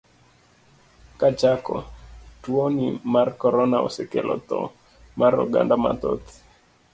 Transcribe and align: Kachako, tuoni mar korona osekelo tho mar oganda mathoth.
Kachako, 1.19 1.77
tuoni 2.43 2.87
mar 3.13 3.27
korona 3.43 3.77
osekelo 3.87 4.35
tho 4.47 4.61
mar 5.19 5.33
oganda 5.43 5.75
mathoth. 5.85 6.27